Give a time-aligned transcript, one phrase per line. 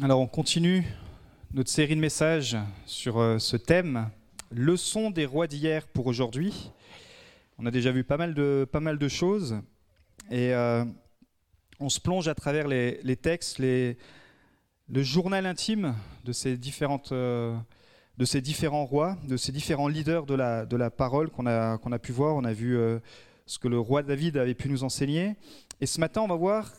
[0.00, 0.86] Alors on continue
[1.52, 2.56] notre série de messages
[2.86, 4.08] sur euh, ce thème,
[4.52, 6.70] leçon des rois d'hier pour aujourd'hui.
[7.58, 9.56] On a déjà vu pas mal de, pas mal de choses
[10.30, 10.84] et euh,
[11.80, 13.98] on se plonge à travers les, textes, les,
[14.88, 17.56] le journal intime de ces, différentes, euh,
[18.18, 21.76] de ces différents rois, de ces différents leaders de la, de la parole qu'on a,
[21.78, 22.36] qu'on a pu voir.
[22.36, 22.78] On a vu
[23.46, 25.34] ce que le roi David avait pu nous enseigner.
[25.80, 26.70] Et ce matin, on va voir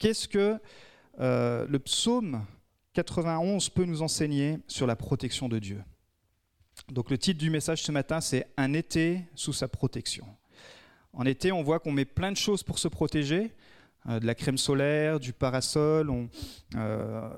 [0.00, 0.58] qu'est-ce que
[1.20, 2.44] euh, le psaume
[2.94, 5.82] 91 peut nous enseigner sur la protection de Dieu.
[6.90, 10.26] Donc le titre du message ce matin, c'est Un été sous sa protection.
[11.12, 13.52] En été, on voit qu'on met plein de choses pour se protéger,
[14.08, 16.28] euh, de la crème solaire, du parasol, on,
[16.76, 17.28] euh,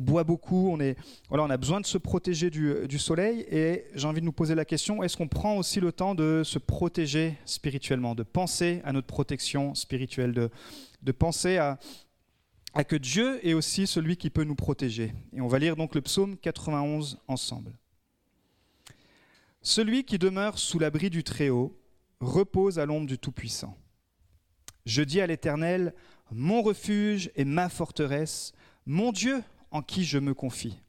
[0.00, 0.96] boit beaucoup, on, est,
[1.28, 3.44] voilà, on a besoin de se protéger du, soleil.
[3.50, 6.42] Et j'ai envie de nous poser la question, est-ce qu'on prend aussi le temps de
[6.44, 10.32] se protéger spirituellement, de penser à notre protection spirituelle,
[11.02, 11.78] de penser à,
[12.74, 15.14] à que Dieu est aussi celui qui peut nous protéger.
[15.32, 17.78] Et on va lire donc le psaume 91 ensemble.
[19.62, 21.80] Celui qui demeure sous l'abri du Très-Haut
[22.20, 23.78] repose à l'ombre du Tout-Puissant.
[24.84, 25.94] Je dis à l'Éternel,
[26.30, 28.52] mon refuge et ma forteresse,
[28.86, 30.80] mon Dieu en qui je me confie.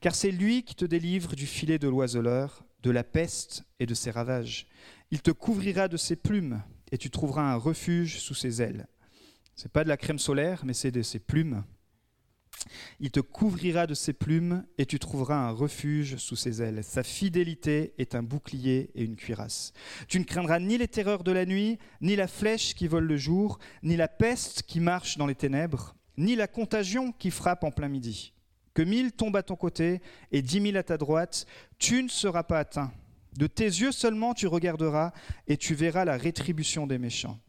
[0.00, 3.94] Car c'est lui qui te délivre du filet de l'oiseleur, de la peste et de
[3.94, 4.66] ses ravages.
[5.10, 8.88] Il te couvrira de ses plumes, et tu trouveras un refuge sous ses ailes.
[9.60, 11.64] C'est pas de la crème solaire, mais c'est de ses plumes.
[13.00, 16.84] Il te couvrira de ses plumes et tu trouveras un refuge sous ses ailes.
[16.84, 19.72] Sa fidélité est un bouclier et une cuirasse.
[20.06, 23.16] Tu ne craindras ni les terreurs de la nuit, ni la flèche qui vole le
[23.16, 27.72] jour, ni la peste qui marche dans les ténèbres, ni la contagion qui frappe en
[27.72, 28.34] plein midi.
[28.74, 30.00] Que mille tombent à ton côté
[30.30, 31.46] et dix mille à ta droite,
[31.80, 32.92] tu ne seras pas atteint.
[33.36, 35.12] De tes yeux seulement tu regarderas
[35.48, 37.40] et tu verras la rétribution des méchants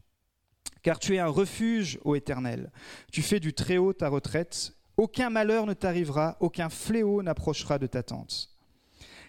[0.82, 2.70] car tu es un refuge, ô Éternel.
[3.12, 4.74] Tu fais du Très-Haut ta retraite.
[4.96, 8.50] Aucun malheur ne t'arrivera, aucun fléau n'approchera de ta tente.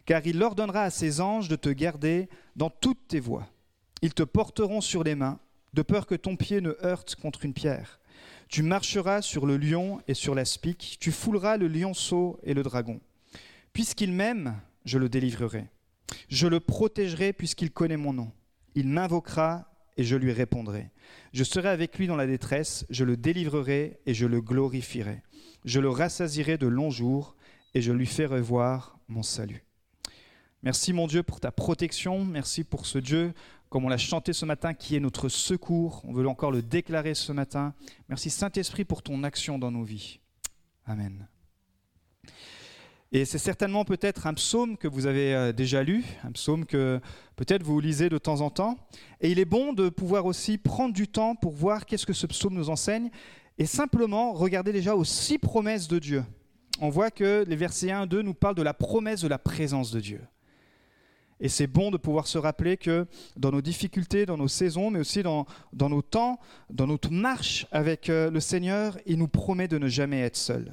[0.06, 3.48] Car il ordonnera à ses anges de te garder dans toutes tes voies.
[4.02, 5.40] Ils te porteront sur les mains,
[5.74, 8.00] de peur que ton pied ne heurte contre une pierre.
[8.50, 12.64] Tu marcheras sur le lion et sur la spique, tu fouleras le lionceau et le
[12.64, 13.00] dragon.
[13.72, 15.70] Puisqu'il m'aime, je le délivrerai.
[16.28, 18.32] Je le protégerai puisqu'il connaît mon nom.
[18.76, 20.90] Il m'invoquera et je lui répondrai.
[21.34, 25.24] Je serai avec lui dans la détresse, je le délivrerai et je le glorifierai.
[25.66, 27.36] Je le rassasirai de longs jours
[27.74, 29.64] et je lui ferai voir mon salut.
[30.64, 33.34] Merci mon Dieu pour ta protection, merci pour ce Dieu,
[33.70, 36.02] comme on l'a chanté ce matin, qui est notre secours.
[36.06, 37.74] On veut encore le déclarer ce matin.
[38.10, 40.20] Merci Saint-Esprit pour ton action dans nos vies.
[40.86, 41.28] Amen.
[43.14, 47.02] Et c'est certainement peut-être un psaume que vous avez euh, déjà lu, un psaume que
[47.36, 48.78] peut-être vous lisez de temps en temps.
[49.20, 52.26] Et il est bon de pouvoir aussi prendre du temps pour voir qu'est-ce que ce
[52.26, 53.10] psaume nous enseigne
[53.58, 56.24] et simplement regarder déjà aux six promesses de Dieu.
[56.80, 59.38] On voit que les versets 1 et 2 nous parlent de la promesse de la
[59.38, 60.22] présence de Dieu.
[61.42, 63.06] Et c'est bon de pouvoir se rappeler que
[63.36, 66.40] dans nos difficultés, dans nos saisons, mais aussi dans, dans nos temps,
[66.70, 70.72] dans notre marche avec euh, le Seigneur, il nous promet de ne jamais être seul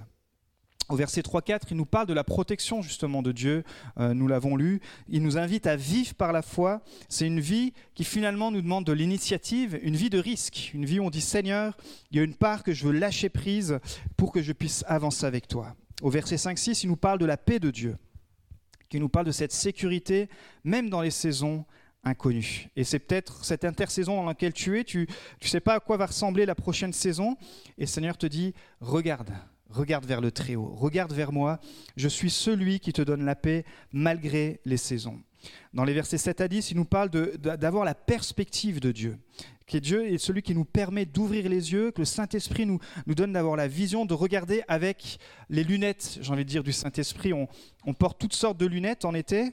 [0.88, 3.65] au verset 3-4, il nous parle de la protection justement de Dieu,
[3.99, 4.81] euh, nous l'avons lu.
[5.09, 6.81] Il nous invite à vivre par la foi.
[7.09, 10.98] C'est une vie qui finalement nous demande de l'initiative, une vie de risque, une vie
[10.98, 11.77] où on dit Seigneur,
[12.10, 13.78] il y a une part que je veux lâcher prise
[14.16, 15.75] pour que je puisse avancer avec toi.
[16.00, 17.97] Au verset 5-6, il nous parle de la paix de Dieu,
[18.88, 20.28] qui nous parle de cette sécurité,
[20.65, 21.65] même dans les saisons
[22.04, 22.69] inconnues.
[22.77, 25.09] Et c'est peut-être cette intersaison dans laquelle tu es, tu
[25.43, 27.37] ne sais pas à quoi va ressembler la prochaine saison,
[27.77, 29.31] et Seigneur te dit, regarde,
[29.71, 31.61] Regarde vers le Très-Haut, regarde vers moi,
[31.97, 35.21] je suis celui qui te donne la paix malgré les saisons.
[35.75, 39.19] Dans les versets 7 à 10, il nous parle d'avoir la perspective de Dieu,
[39.67, 43.34] que Dieu est celui qui nous permet d'ouvrir les yeux, que le Saint-Esprit nous, donne
[43.34, 45.19] d'avoir la vision, de regarder avec
[45.51, 47.33] les lunettes, j'ai envie de dire, du Saint-Esprit.
[47.34, 49.53] On porte toutes sortes de lunettes en été,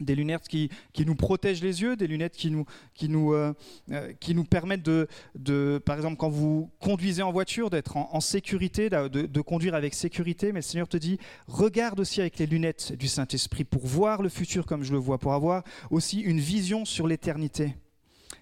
[0.00, 2.64] des lunettes qui, qui, nous protègent les yeux, des lunettes qui nous,
[2.94, 3.52] qui nous, euh,
[3.90, 8.20] euh, qui nous permettent de, de, par exemple, quand vous conduisez en voiture, d'être en,
[8.20, 10.52] sécurité, de, de, conduire avec sécurité.
[10.52, 14.28] Mais le Seigneur te dit, regarde aussi avec les lunettes du Saint-Esprit pour voir le
[14.28, 17.74] futur comme je le vois, pour avoir aussi une vision sur l'éternité.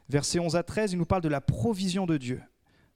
[0.08, 2.40] Versets 11 à 13, il nous parle de la provision de Dieu.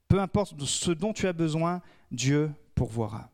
[0.08, 3.30] Peu importe ce dont tu as besoin, Dieu pourvoira.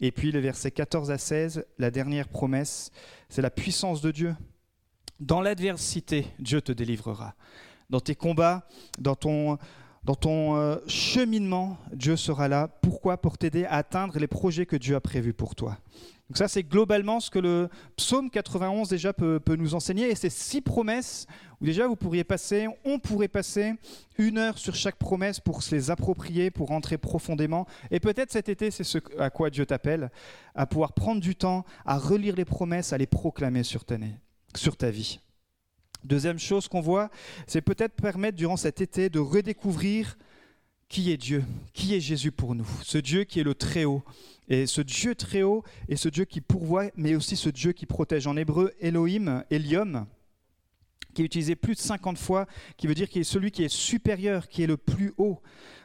[0.00, 2.90] Et puis les versets 14 à 16, la dernière promesse,
[3.28, 4.34] c'est la puissance de Dieu.
[5.20, 7.34] Dans l'adversité, Dieu te délivrera.
[7.88, 8.66] Dans tes combats,
[8.98, 9.58] dans ton,
[10.04, 12.68] Dans ton euh, cheminement, Dieu sera là.
[12.68, 13.16] Pourquoi?
[13.16, 15.78] Pour t'aider à atteindre les projets que Dieu a prévus pour toi.
[16.28, 20.08] Donc ça, c'est globalement ce que le psaume 91 déjà peut, nous enseigner.
[20.08, 21.26] Et ces six promesses,
[21.60, 23.74] où déjà vous pourriez passer, on pourrait passer
[24.16, 27.66] une heure sur chaque promesse pour se les approprier, pour rentrer profondément.
[27.90, 30.10] Et peut-être cet été, c'est ce à quoi Dieu t'appelle,
[30.54, 33.96] à pouvoir prendre du temps, à relire les promesses, à les proclamer sur ta,
[34.56, 35.20] sur ta vie.
[36.04, 37.10] Deuxième chose qu'on voit,
[37.46, 40.16] c'est peut-être permettre durant cet été de redécouvrir
[40.88, 44.04] qui est Dieu, qui est Jésus pour nous, ce Dieu qui est le Très-Haut.
[44.48, 48.28] Et ce Dieu Très-Haut est ce Dieu qui pourvoit, mais aussi ce Dieu qui protège.
[48.28, 50.06] En hébreu, Elohim, Elium,
[51.12, 53.68] qui est utilisé plus de 50 fois, qui veut dire qu'il est celui qui est
[53.68, 55.40] supérieur, qui est le plus haut.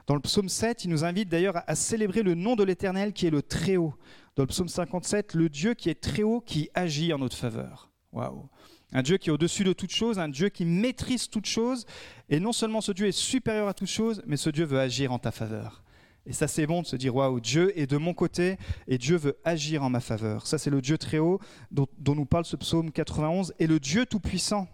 [0.06, 3.26] Dans le psaume 7, il nous invite d'ailleurs à célébrer le nom de l'Éternel qui
[3.26, 3.96] est le Très-Haut.
[4.36, 7.91] Dans le psaume 57, le Dieu qui est très haut, qui agit en notre faveur.
[8.14, 11.86] Un Dieu qui est au-dessus de toute chose, un Dieu qui maîtrise toute chose.
[12.30, 15.12] Et non seulement ce Dieu est supérieur à toute chose, mais ce Dieu veut agir
[15.12, 15.84] en ta faveur.
[16.26, 19.18] Et ça, c'est bon de se dire, waouh, Dieu est de mon côté et Dieu
[19.18, 20.46] veut agir en ma faveur.
[20.46, 21.40] Ça, c'est le Dieu très haut
[21.72, 23.54] dont, nous parle ce psaume 91.
[23.58, 24.68] Et le Dieu tout-puissant,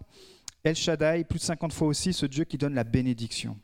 [0.64, 3.58] El Shaddai, plus de 50 fois aussi, ce Dieu qui donne la bénédiction.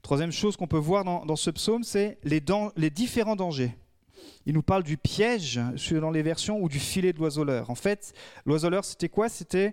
[0.00, 3.76] Troisième chose qu'on peut voir dans, ce psaume, c'est les différents dangers
[4.46, 7.70] il nous parle du piège dans les versions ou du filet de l'oiseleur.
[7.70, 8.12] En fait,
[8.44, 9.28] l'oiseleur, c'était quoi?
[9.28, 9.72] C'était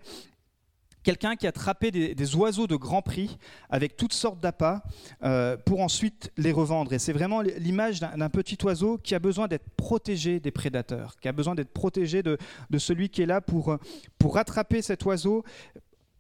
[1.04, 3.38] quelqu'un qui attrapait des, des, oiseaux de grand prix
[3.70, 4.80] avec toutes sortes d'appâts
[5.24, 6.94] euh, pour ensuite les revendre.
[6.94, 11.28] Et c'est vraiment l'image d'un petit oiseau qui a besoin d'être protégé des prédateurs, qui
[11.28, 12.38] a besoin d'être protégé de,
[12.70, 13.78] de, celui qui est là pour,
[14.18, 15.44] pour attraper cet oiseau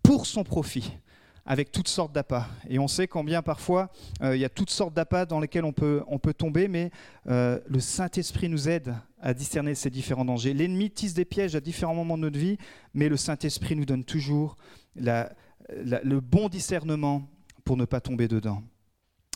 [0.03, 0.97] pour son profit
[1.45, 2.45] avec toutes sortes d'appâts.
[2.69, 3.91] Et on sait combien parfois
[4.21, 6.91] euh, il y a toutes sortes d'appâts dans lesquels on peut, on peut tomber, mais
[7.27, 10.53] euh, le Saint-Esprit nous aide à discerner ces différents dangers.
[10.53, 12.57] L'ennemi tisse des pièges à différents moments de notre vie,
[12.93, 14.57] mais le Saint-Esprit nous donne toujours
[14.95, 17.27] le bon discernement
[17.63, 18.61] pour ne pas tomber dedans.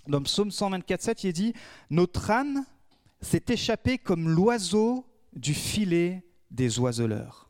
[0.08, 1.54] Dans le psaume 124, il est dit
[1.90, 2.66] Notre âne
[3.22, 7.50] s'est échappé comme l'oiseau du filet des oiseleurs.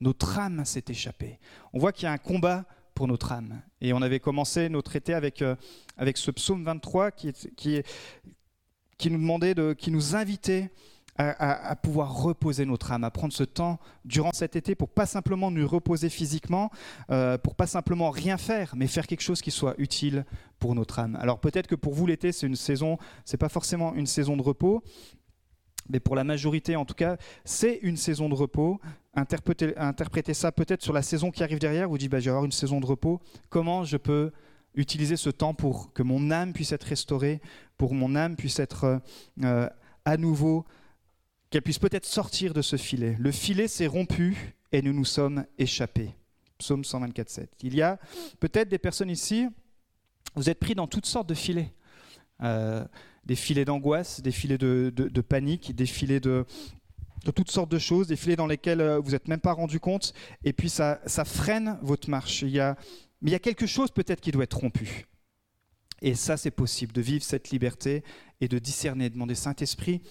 [0.00, 1.38] Notre âme s'est échappée.
[1.72, 2.66] On voit qu'il y a un combat
[2.96, 3.62] pour notre âme.
[3.80, 5.54] Et on avait commencé notre été avec, euh,
[5.96, 10.72] avec ce psaume 23 qui, qui, nous demandait, de, qui nous invitait
[11.18, 15.50] à, pouvoir reposer notre âme, à prendre ce temps durant cet été pour pas simplement
[15.50, 16.70] nous reposer physiquement,
[17.10, 20.26] euh, pour pas simplement rien faire, mais faire quelque chose qui soit utile
[20.58, 21.16] pour notre âme.
[21.20, 24.42] Alors peut-être que pour vous l'été c'est une saison, c'est pas forcément une saison de
[24.42, 24.82] repos,
[25.88, 28.78] mais pour la majorité en tout cas, c'est une saison de repos.
[29.16, 32.44] Interpréter, ça peut-être sur la saison qui arrive derrière, vous dites, bah, je vais avoir
[32.44, 34.30] une saison de repos, comment je peux
[34.74, 37.40] utiliser ce temps pour que mon âme puisse être restaurée,
[37.78, 39.00] pour que mon âme puisse être
[39.42, 39.68] euh,
[40.04, 40.66] à nouveau,
[41.48, 43.16] qu'elle puisse peut-être sortir de ce filet.
[43.18, 46.14] Le filet s'est rompu et nous nous sommes échappés.
[46.58, 47.50] Psaume 124, 7.
[47.62, 47.98] Il y a
[48.38, 49.46] peut-être des personnes ici,
[50.34, 51.72] vous êtes pris dans toutes sortes de filets.
[52.42, 52.84] Euh,
[53.24, 56.44] des filets d'angoisse, des filets de, panique, des filets de,
[57.30, 60.12] toutes sortes de choses, des filets dans lesquels euh, vous n'êtes même pas rendu compte,
[60.44, 62.42] et puis ça, ça freine votre marche.
[62.42, 62.76] Il y a,
[63.20, 65.06] mais il y a quelque chose peut-être qui doit être rompu.
[66.02, 68.04] Et ça, c'est possible, de vivre cette liberté
[68.40, 70.02] et de discerner, de demander Saint-Esprit,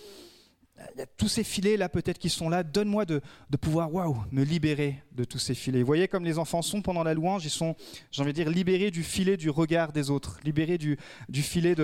[0.98, 2.64] y a tous ces filets là peut-être qui sont là.
[2.64, 3.22] Donne-moi de,
[3.60, 5.80] pouvoir, waouh, me libérer de tous ces filets.
[5.80, 7.76] Vous voyez comme les enfants sont pendant la louange, ils sont,
[8.12, 10.98] j'ai envie de dire, libérés du filet du regard des autres, libérés du,
[11.30, 11.76] du filet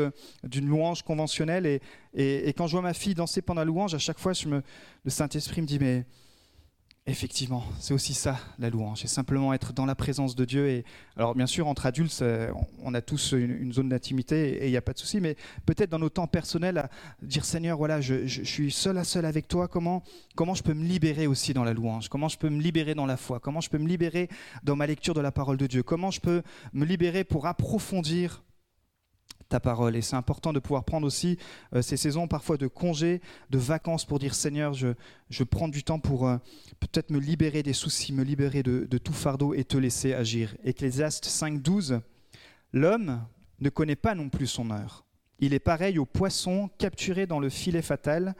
[0.43, 1.65] d'une louange conventionnelle.
[1.65, 1.81] Et,
[2.13, 5.61] et, quand je vois ma fille danser pendant la louange, à chaque fois, le Saint-Esprit
[5.61, 6.05] me dit, mais
[7.11, 10.69] Effectivement, c'est aussi ça la louange, c'est simplement être dans la présence de Dieu.
[10.69, 10.85] Et
[11.17, 12.23] alors bien sûr, entre adultes,
[12.81, 15.35] on a tous une, zone d'intimité et il n'y a pas de souci, mais
[15.65, 16.89] peut-être dans nos temps personnels, à
[17.21, 19.67] dire Seigneur, voilà, je, suis seul à seul avec toi.
[19.67, 20.03] Comment
[20.35, 22.07] comment je peux me libérer aussi dans la louange?
[22.07, 23.41] Comment je peux me libérer dans la foi?
[23.41, 24.29] Comment je peux me libérer
[24.63, 25.83] dans ma lecture de la parole de Dieu?
[25.83, 26.41] Comment je peux
[26.71, 28.41] me libérer pour approfondir
[29.51, 29.95] ta parole.
[29.95, 31.37] Et c'est important de pouvoir prendre aussi
[31.75, 34.89] euh, ces saisons parfois de congés, de vacances pour dire Seigneur, je,
[35.29, 36.37] je prends du temps pour euh,
[36.79, 40.55] peut-être me libérer des soucis, me libérer de, tout fardeau et te laisser agir.
[40.63, 42.01] Ecclésiaste 5.12,
[42.73, 43.21] l'homme
[43.59, 45.05] ne connaît pas non plus son heure.
[45.39, 48.35] Il est pareil aux poissons capturés dans le filet fatal,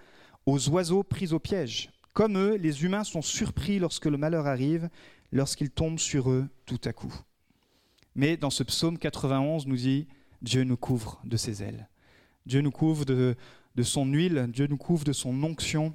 [0.46, 1.90] aux oiseaux pris au piège.
[2.14, 4.90] Comme eux, les humains sont surpris lorsque le malheur arrive,
[5.32, 7.14] lorsqu'il tombe sur eux tout à coup.
[8.16, 10.08] Mais dans ce psaume 91 nous dit,
[10.42, 11.88] Dieu nous couvre de ses ailes.
[12.46, 13.36] Dieu nous couvre de,
[13.84, 15.94] son huile, Dieu nous couvre de son onction,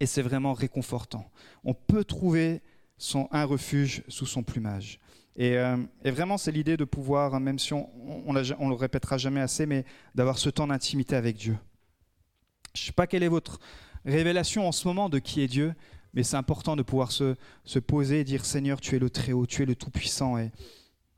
[0.00, 1.30] et c'est vraiment réconfortant.
[1.64, 2.62] On peut trouver
[2.98, 5.00] son, un refuge sous son plumage.
[5.36, 7.88] Et, euh, vraiment, c'est l'idée de pouvoir, même si on
[8.32, 11.56] ne le répétera jamais assez, mais d'avoir ce temps d'intimité avec Dieu.
[12.74, 13.58] Je ne sais pas quelle est votre
[14.04, 15.74] révélation en ce moment de qui est Dieu,
[16.14, 19.46] mais c'est important de pouvoir se, se, poser et dire Seigneur, tu es le Très-Haut,
[19.46, 20.38] tu es le Tout-Puissant.
[20.38, 20.50] Et,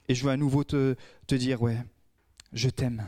[0.09, 0.97] et je veux à nouveau te,
[1.27, 1.79] te dire, ouais,
[2.53, 3.05] je t'aime.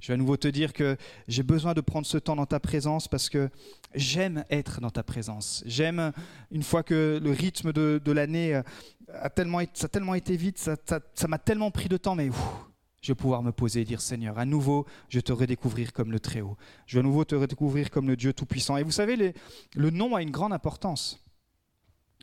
[0.00, 2.60] Je vais à nouveau te dire que j'ai besoin de prendre ce temps dans ta
[2.60, 3.50] présence parce que
[3.94, 5.62] j'aime être dans ta présence.
[5.66, 6.12] J'aime,
[6.52, 8.62] une fois que le rythme de, l'année
[9.12, 12.30] a tellement, ça a tellement été vite, ça m'a tellement pris de temps, mais
[13.00, 16.20] je vais pouvoir me poser et dire Seigneur, à nouveau, je te redécouvrir comme le
[16.20, 16.56] Très-Haut.
[16.86, 18.76] Je vais à nouveau te redécouvrir comme le Dieu Tout-Puissant.
[18.76, 19.34] Et vous savez,
[19.74, 21.24] le nom a une grande importance.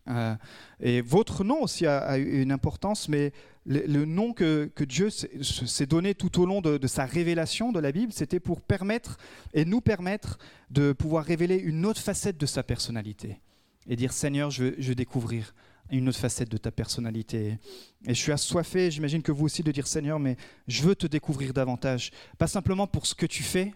[0.08, 0.36] Euh,
[0.80, 3.32] et votre nom aussi a, une importance, mais
[3.66, 8.14] le, nom que, Dieu s'est donné tout au long de, sa révélation de la Bible,
[8.14, 9.18] c'était pour permettre
[9.54, 10.38] et nous permettre
[10.70, 13.40] de pouvoir révéler une autre facette de sa personnalité.
[13.88, 15.54] Et dire Seigneur, je veux, je veux découvrir
[15.92, 17.58] une autre facette de ta personnalité.
[18.06, 21.08] Et je suis assoiffé, j'imagine que vous aussi, de dire Seigneur, mais je veux te
[21.08, 22.12] découvrir davantage.
[22.38, 23.74] Pas simplement pour ce que tu fais,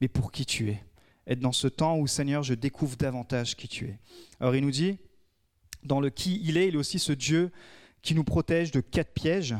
[0.00, 0.82] mais pour qui tu es.
[1.26, 3.98] Être dans ce temps où, Seigneur, je découvre davantage qui tu es.
[4.40, 4.98] Alors il nous dit,
[5.86, 7.50] dans le qui il est, il est aussi ce Dieu
[8.02, 9.54] qui nous protège de quatre pièges.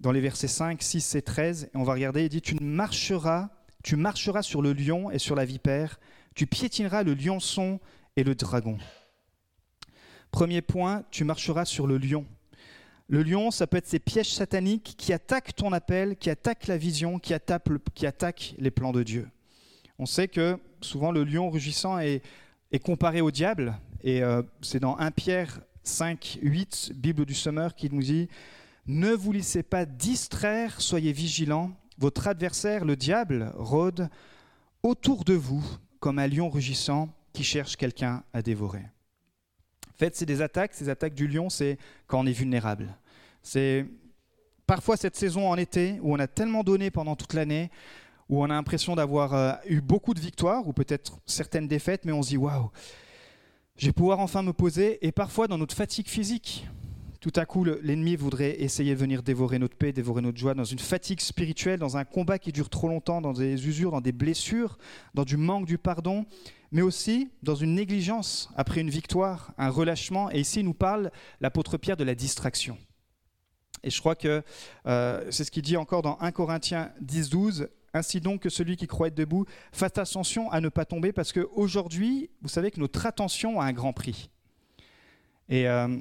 [0.00, 3.50] Dans les versets 5, 6 et 13, et on va regarder, il dit, tu marcheras,
[3.84, 6.00] tu marcheras sur le lion et sur la vipère,
[6.34, 7.78] tu piétineras le lionçon
[8.16, 8.78] et le dragon.
[10.32, 12.26] Premier point, tu marcheras sur le lion.
[13.08, 16.78] Le lion, ça peut être ces pièges sataniques qui attaquent ton appel, qui attaquent la
[16.78, 19.28] vision, qui attaquent, les plans de Dieu.
[19.98, 22.22] On sait que souvent le lion rugissant est,
[22.82, 27.90] comparé au diable, et euh, c'est dans 1 Pierre 5, 8, Bible du Sommeur, qui
[27.90, 28.28] nous dit
[28.86, 31.70] Ne vous laissez pas distraire, soyez vigilants.
[31.98, 34.08] Votre adversaire, le diable, rôde
[34.82, 35.64] autour de vous
[36.00, 38.84] comme un lion rugissant qui cherche quelqu'un à dévorer.
[39.88, 40.74] En fait, c'est des attaques.
[40.74, 41.78] Ces attaques du lion, c'est
[42.08, 42.96] quand on est vulnérable.
[43.42, 43.86] C'est
[44.66, 47.70] parfois cette saison en été où on a tellement donné pendant toute l'année,
[48.28, 52.12] où on a l'impression d'avoir euh, eu beaucoup de victoires ou peut-être certaines défaites, mais
[52.12, 52.70] on se dit waouh,
[53.76, 55.04] je vais pouvoir enfin me poser.
[55.06, 56.66] Et parfois, dans notre fatigue physique,
[57.20, 60.64] tout à coup, l'ennemi voudrait essayer de venir dévorer notre paix, dévorer notre joie, dans
[60.64, 64.12] une fatigue spirituelle, dans un combat qui dure trop longtemps, dans des usures, dans des
[64.12, 64.78] blessures,
[65.14, 66.26] dans du manque du pardon
[66.72, 70.30] mais aussi dans une négligence après une victoire, un relâchement.
[70.32, 72.78] Et ici, il nous parle l'apôtre Pierre de la distraction.
[73.84, 74.42] Et je crois que
[74.86, 77.68] euh, c'est ce qu'il dit encore dans 1 Corinthiens 10, 12.
[77.94, 81.32] Ainsi donc que celui qui croit être debout fasse attention à ne pas tomber, parce
[81.32, 84.30] qu'aujourd'hui, vous savez que notre attention a un grand prix.
[85.48, 85.98] Et euh,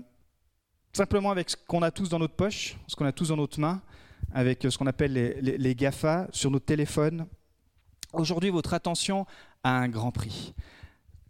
[0.93, 3.59] simplement avec ce qu'on a tous dans notre poche, ce qu'on a tous dans notre
[3.59, 3.81] main,
[4.33, 7.27] avec ce qu'on appelle les, les GAFA sur notre téléphone,
[8.13, 9.25] aujourd'hui, votre attention
[9.63, 10.53] à un grand prix.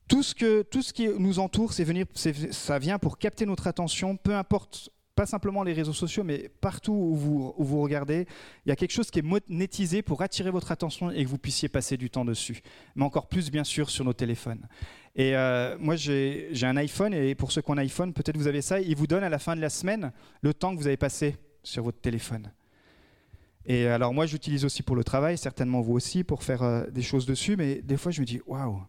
[0.08, 3.68] Tout ce, que, tout ce qui nous entoure, c'est venir, ça vient pour capter notre
[3.68, 8.27] attention, peu importe, pas simplement les réseaux sociaux, mais partout où vous, regardez,
[8.65, 11.38] il y a quelque chose qui est monétisé pour attirer votre attention et que vous
[11.38, 12.62] puissiez passer du temps dessus.
[12.96, 14.68] Mais encore plus, bien sûr, sur nos téléphones.
[15.15, 18.48] Et euh, moi, j'ai un iPhone, et pour ceux qui ont un iPhone, peut-être vous
[18.48, 20.88] avez ça, il vous donne à la fin de la semaine le temps que vous
[20.88, 22.51] avez passé sur votre téléphone.
[23.65, 27.03] Et alors moi, j'utilise aussi pour le travail, certainement vous aussi, pour faire euh, des
[27.03, 28.82] choses dessus, mais des fois, je me dis, waouh,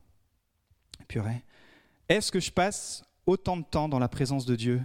[1.09, 1.45] purée,
[2.09, 4.81] est-ce que je passe autant de temps dans la présence de Dieu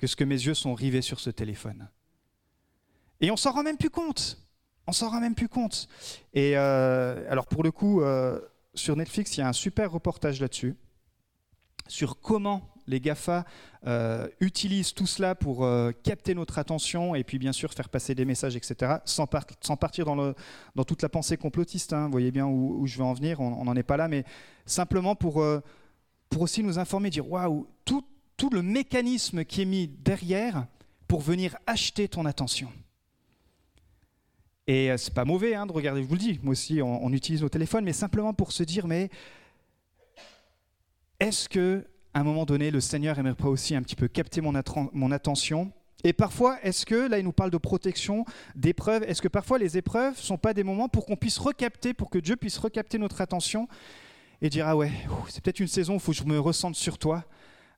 [0.00, 1.86] que ce que mes yeux sont rivés sur ce téléphone
[3.20, 4.38] Et on s'en rend même plus compte.
[4.86, 5.88] On s'en rend même plus compte.
[6.32, 8.40] Et euh, alors pour le coup, euh,
[8.72, 10.74] sur Netflix, il y a un super reportage là-dessus,
[11.86, 13.44] sur comment les GAFA
[13.86, 15.68] euh, utilisent tout cela pour
[16.02, 20.34] capter notre attention et puis bien sûr faire passer des messages, etc., sans, partir dans,
[20.84, 21.92] toute la pensée complotiste.
[21.92, 22.06] Hein.
[22.06, 24.24] vous voyez bien où, je veux en venir, on n'en est pas là, mais
[24.64, 25.60] simplement pour, euh,
[26.38, 28.02] aussi nous informer, dire waouh, tout,
[28.48, 30.66] le mécanisme qui est mis derrière
[31.08, 32.72] pour venir acheter ton attention.
[34.66, 37.42] Et c'est pas mauvais hein, de regarder, je vous le dis, moi aussi on utilise
[37.42, 39.10] nos téléphones, mais simplement pour se dire, mais
[41.18, 44.52] est-ce que à un moment donné, le Seigneur aimerait aussi un petit peu capter mon,
[44.92, 45.72] mon attention?
[46.02, 48.24] Et parfois, est-ce que, là, il nous parle de protection,
[48.56, 51.92] d'épreuves, est-ce que parfois les épreuves ne sont pas des moments pour qu'on puisse recapter,
[51.94, 53.68] pour que Dieu puisse recapter notre attention
[54.40, 54.90] et dire, ah ouais,
[55.28, 57.24] c'est peut-être une saison où il faut que je me ressente sur toi,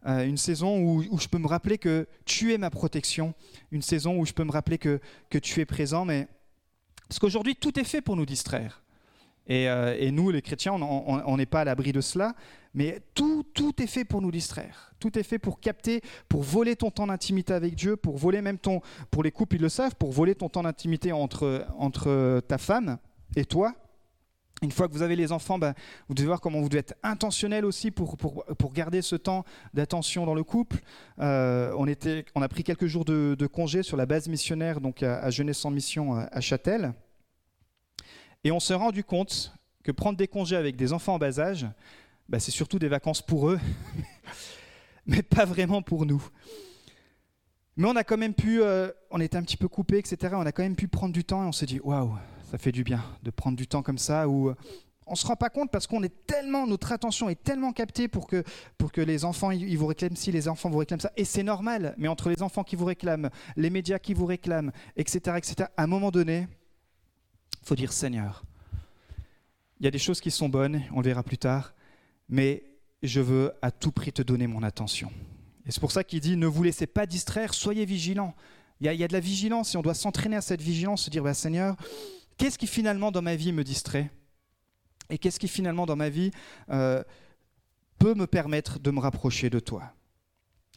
[0.06, 3.34] euh, une saison où, je peux me rappeler que tu es ma protection,
[3.70, 6.28] une saison où je peux me rappeler que, que tu es présent, mais...
[7.08, 8.82] Parce qu'aujourd'hui, tout est fait pour nous distraire.
[9.50, 12.34] Euh, et, nous, les chrétiens, on n'est pas à l'abri de cela,
[12.74, 14.94] mais tout, tout est fait pour nous distraire.
[14.98, 18.58] Tout est fait pour capter, pour voler ton temps d'intimité avec Dieu, pour voler même
[18.58, 18.80] ton,
[19.10, 22.98] pour les couples, ils le savent, pour voler ton temps d'intimité entre, entre ta femme
[23.36, 23.74] et toi.
[24.62, 25.74] Une fois que vous avez les enfants, ben,
[26.08, 29.44] vous devez voir comment vous devez être intentionnel aussi pour, pour, pour garder ce temps
[29.74, 30.78] d'attention dans le couple.
[31.18, 35.02] Euh, on, était, on a pris quelques jours de, congé sur la base missionnaire donc
[35.02, 36.94] à, Jeunesse en Mission à Châtel.
[38.44, 39.52] Et on s'est rendu compte
[39.82, 41.66] que prendre des congés avec des enfants en bas âge,
[42.28, 43.58] bah, c'est surtout des vacances pour eux,
[45.06, 46.22] mais pas vraiment pour nous.
[47.76, 50.34] Mais on a quand même pu, euh, on était un petit peu coupé, etc.
[50.36, 52.16] On a quand même pu prendre du temps et on s'est dit, waouh,
[52.52, 54.54] ça fait du bien de prendre du temps comme ça où euh,
[55.06, 58.26] on se rend pas compte parce qu'on est tellement, notre attention est tellement captée pour
[58.26, 58.44] que,
[58.76, 61.10] pour que les enfants ils vous réclament ci, les enfants vous réclament ça.
[61.16, 64.70] Et c'est normal, mais entre les enfants qui vous réclament, les médias qui vous réclament,
[64.96, 66.46] etc., etc., à un moment donné,
[67.62, 68.44] il faut dire Seigneur,
[69.80, 71.72] il y a des choses qui sont bonnes, on le verra plus tard,
[72.28, 72.64] mais
[73.02, 75.10] je veux à tout prix te donner mon attention.
[75.64, 78.34] Et c'est pour ça qu'il dit, ne vous laissez pas distraire, soyez vigilants.
[78.82, 81.22] Il y, a, de la vigilance et on doit s'entraîner à cette vigilance, se dire,
[81.22, 81.76] bah, Seigneur,
[82.42, 84.10] qu'est-ce qui finalement dans ma vie me distrait
[85.10, 86.32] Et qu'est-ce qui finalement dans ma vie
[86.70, 87.00] euh,
[88.00, 89.94] peut me permettre de me rapprocher de toi?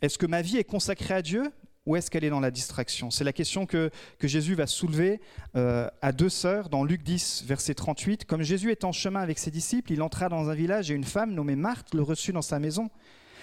[0.03, 1.51] Est-ce que ma vie est consacrée à Dieu
[1.87, 3.09] ou est-ce qu'elle est dans la distraction?
[3.09, 3.89] C'est la question que,
[4.21, 5.19] Jésus va soulever
[5.55, 8.25] euh, à deux sœurs dans Luc 10, verset 38.
[8.25, 11.03] Comme Jésus est en chemin avec ses disciples, il entra dans un village et une
[11.03, 12.91] femme nommée Marthe le reçut dans sa maison.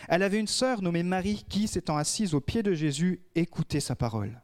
[0.09, 3.97] Elle avait une sœur nommée Marie qui, s'étant assise au pied de Jésus, écoutait sa
[3.97, 4.41] parole.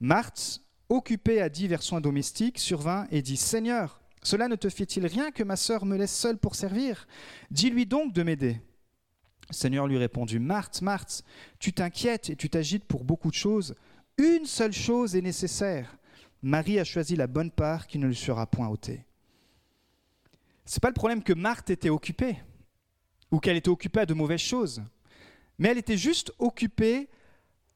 [0.00, 0.60] Marthe,
[0.94, 5.42] occupée à divers soins domestiques, survint et dit Seigneur, cela ne te fait-il rien que
[5.42, 7.06] ma sœur me laisse seule pour servir?
[7.50, 8.60] Dis-lui donc de m'aider.
[9.50, 11.22] Seigneur lui répondit Marthe, Marthe,
[11.58, 13.74] tu t'inquiètes et tu t'agites pour beaucoup de choses.
[14.16, 15.96] Une seule chose est nécessaire.
[16.42, 19.04] Marie a choisi la bonne part qui ne lui sera point ôtée.
[20.64, 22.36] C'est pas le problème que Marthe était occupée
[23.30, 24.82] ou qu'elle était occupée à de mauvaises choses,
[25.58, 27.08] mais elle était juste occupée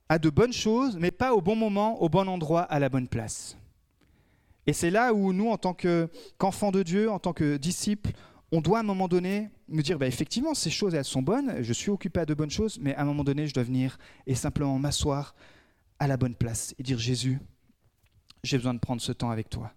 [0.09, 3.09] à de bonnes choses, mais pas au bon moment, au bon endroit, à la bonne
[3.09, 3.57] place.
[4.67, 8.11] Et c'est là où nous, en tant qu'enfants de Dieu, en tant que disciples,
[8.53, 11.63] on doit à un moment donné nous dire, bah, effectivement, ces choses, elles sont bonnes,
[11.63, 13.99] je suis occupé à de bonnes choses, mais à un moment donné, je dois venir
[14.27, 15.35] et simplement m'asseoir
[15.99, 17.39] à la bonne place et dire, Jésus,
[18.43, 19.73] j'ai besoin de prendre ce temps avec toi.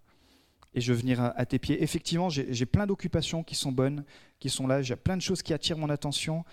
[0.73, 1.83] Et je veux venir à, tes pieds.
[1.83, 4.05] Effectivement, j'ai plein d'occupations qui sont bonnes,
[4.39, 6.45] qui sont là, j'ai plein de choses qui attirent mon attention,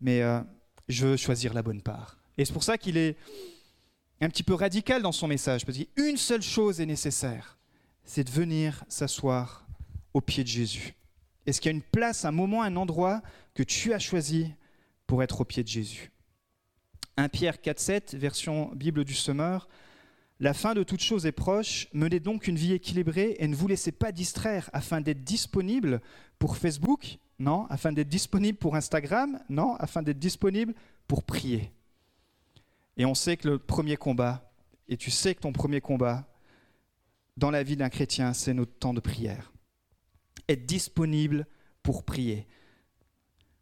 [0.00, 0.40] mais euh,
[0.88, 2.18] je veux choisir la bonne part.
[2.36, 3.16] Et c'est pour ça qu'il est
[4.20, 7.58] un petit peu radical dans son message, parce qu'une seule chose est nécessaire,
[8.04, 9.66] c'est de venir s'asseoir
[10.12, 10.94] au pied de Jésus.
[11.46, 13.22] Est-ce qu'il y a une place, un moment, un endroit
[13.54, 14.52] que tu as choisi
[15.06, 16.10] pour être au pied de Jésus?
[17.16, 19.68] 1 Pierre 4,7, version Bible du Semeur.
[20.40, 23.68] La fin de toute chose est proche, menez donc une vie équilibrée et ne vous
[23.68, 26.00] laissez pas distraire afin d'être disponible
[26.38, 30.74] pour Facebook, non, afin d'être disponible pour Instagram, non, afin d'être disponible
[31.06, 31.70] pour prier.
[32.96, 34.52] Et on sait que le premier combat,
[34.88, 36.28] et tu sais que ton premier combat
[37.36, 39.52] dans la vie d'un chrétien, c'est notre temps de prière.
[40.48, 41.46] Être disponible
[41.82, 42.46] pour prier.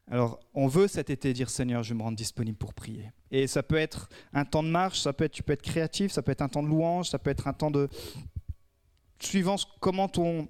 [0.09, 3.11] Alors, on veut cet été dire Seigneur, je me rends disponible pour prier.
[3.31, 6.13] Et ça peut être un temps de marche, ça peut être, tu peux être créatif,
[6.13, 7.89] ça peut être un temps de louange, ça peut être un temps de.
[9.21, 10.49] suivant comment ton,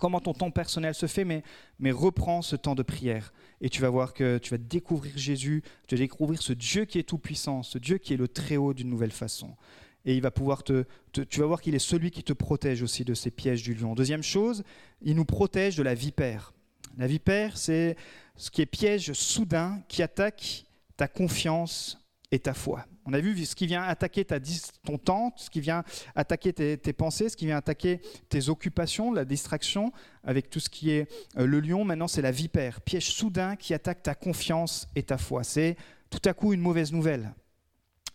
[0.00, 1.42] comment ton temps personnel se fait, mais,
[1.78, 3.32] mais reprends ce temps de prière.
[3.60, 6.98] Et tu vas voir que tu vas découvrir Jésus, tu vas découvrir ce Dieu qui
[6.98, 9.56] est tout-puissant, ce Dieu qui est le Très-Haut d'une nouvelle façon.
[10.04, 13.04] Et il va pouvoir te, tu vas voir qu'il est celui qui te protège aussi
[13.04, 13.94] de ces pièges du lion.
[13.94, 14.62] Deuxième chose,
[15.02, 16.52] il nous protège de la vipère.
[16.96, 17.96] La vipère, c'est
[18.36, 20.64] ce qui est piège soudain qui attaque
[20.96, 21.98] ta confiance
[22.30, 22.86] et ta foi.
[23.06, 24.38] On a vu ce qui vient attaquer ta,
[24.84, 29.24] ton temps, ce qui vient attaquer tes, pensées, ce qui vient attaquer tes occupations, la
[29.24, 29.92] distraction,
[30.24, 31.84] avec tout ce qui est euh, le lion.
[31.84, 35.44] Maintenant, c'est la vipère, piège soudain qui attaque ta confiance et ta foi.
[35.44, 35.76] C'est
[36.10, 37.32] tout à coup une mauvaise nouvelle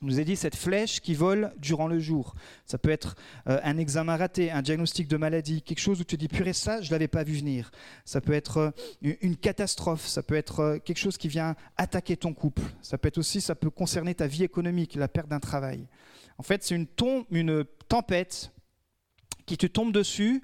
[0.02, 2.36] nous a dit cette flèche qui vole durant le jour.
[2.66, 3.16] Ça peut être
[3.48, 6.54] euh, un examen raté, un diagnostic de maladie, quelque chose où tu te dis purée
[6.54, 7.72] ça, je l'avais pas vu venir.
[8.06, 12.18] Ça peut être euh, une catastrophe, ça peut être euh, quelque chose qui vient attaquer
[12.18, 12.64] ton couple.
[12.82, 15.88] Ça peut être aussi, ça peut concerner ta vie économique, la perte d'un travail.
[16.38, 16.88] En fait, c'est une,
[17.30, 18.52] une tempête
[19.46, 20.42] qui te tombe dessus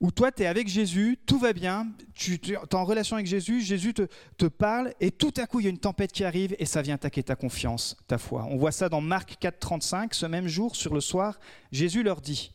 [0.00, 3.60] où toi, tu es avec Jésus, tout va bien, tu, es en relation avec Jésus,
[3.60, 6.66] Jésus te, parle, et tout à coup, il y a une tempête qui arrive, et
[6.66, 8.46] ça vient attaquer ta confiance, ta foi.
[8.48, 11.40] On voit ça dans Marc 4, 35, ce même jour, sur le soir,
[11.72, 12.52] Jésus leur dit,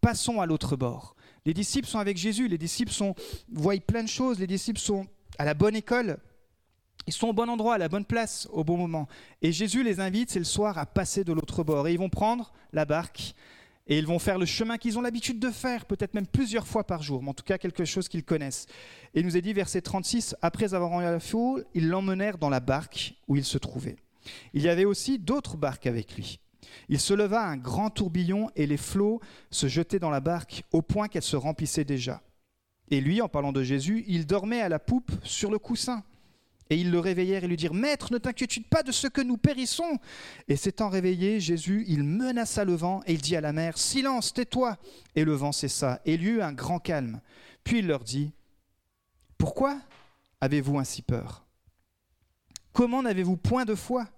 [0.00, 1.16] passons à l'autre bord.
[1.46, 3.14] Les disciples sont avec Jésus, les disciples sont,
[3.50, 5.06] voient plein de choses, les disciples sont
[5.38, 6.18] à la bonne école,
[7.06, 9.08] ils sont au bon endroit, à la bonne place, au bon moment.
[9.42, 11.86] Et Jésus les invite, c'est le soir, à passer de l'autre bord.
[11.86, 13.34] Et ils vont prendre la barque
[13.86, 16.84] et ils vont faire le chemin qu'ils ont l'habitude de faire, peut-être même plusieurs fois
[16.84, 18.66] par jour, mais en tout cas quelque chose qu'ils connaissent.
[19.14, 22.48] Et il nous est dit, verset 36, après avoir rendu la foule, ils l'emmenèrent dans
[22.48, 23.96] la barque où il se trouvait.
[24.54, 26.40] Il y avait aussi d'autres barques avec lui.
[26.88, 29.20] Il se leva un grand tourbillon et les flots
[29.50, 32.22] se jetaient dans la barque au point qu'elle se remplissait déjà.
[32.90, 36.02] Et lui, en parlant de Jésus, il dormait à la poupe sur le coussin.
[36.70, 39.36] Et ils le réveillèrent et lui dirent, Maître, ne t'inquiète pas de ce que nous
[39.36, 39.98] périssons.
[40.48, 44.32] Et s'étant réveillé, Jésus, il menaça le vent et il dit à la mer, Silence,
[44.32, 44.78] tais-toi.
[45.14, 47.20] Et le vent cessa, et il y eut un grand calme.
[47.64, 48.32] Puis il leur dit,
[49.36, 49.78] Pourquoi
[50.40, 51.46] avez-vous ainsi peur?
[52.72, 54.08] Comment n'avez-vous point de foi?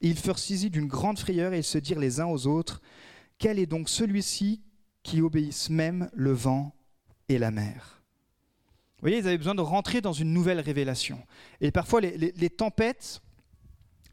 [0.00, 2.82] Et ils furent saisis d'une grande frayeur et ils se dirent les uns aux autres,
[3.38, 4.62] Quel est donc celui-ci
[5.02, 6.74] qui obéissent même le vent
[7.28, 8.03] et la mer?
[9.04, 11.20] Voyez, ils avaient besoin de rentrer dans une nouvelle révélation.
[11.60, 13.20] Et parfois, les, tempêtes,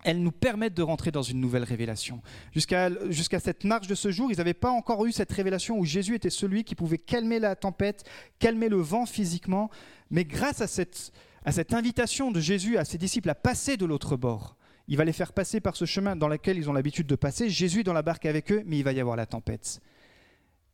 [0.03, 2.21] elles nous permettent de rentrer dans une nouvelle révélation.
[2.53, 6.15] Jusqu'à cette marche de ce jour, ils n'avaient pas encore eu cette révélation où Jésus
[6.15, 8.03] était celui qui pouvait calmer la tempête,
[8.37, 9.69] calmer le vent physiquement.
[10.09, 11.13] Mais grâce à cette,
[11.45, 14.57] à cette invitation de Jésus à ses disciples à passer de l'autre bord,
[14.89, 17.49] il va les faire passer par ce chemin dans lequel ils ont l'habitude de passer.
[17.49, 19.79] Jésus dans la barque avec eux, mais il va y avoir la tempête.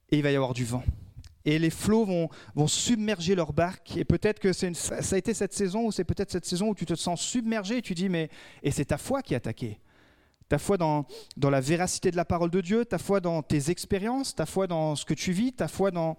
[0.10, 0.84] Et il va y avoir du vent.
[1.46, 3.96] Et les flots vont, vont submerger leur barque.
[3.98, 6.86] Et peut-être que ça a été cette saison, ou c'est peut-être cette saison où tu
[6.86, 8.30] te sens submergé et tu dis, mais
[8.64, 9.80] et c'est ta foi qui est attaquée.
[10.50, 13.70] Ta foi dans, dans la véracité de la parole de Dieu, ta foi dans tes
[13.70, 16.18] expériences, ta foi dans ce que tu vis, ta foi dans,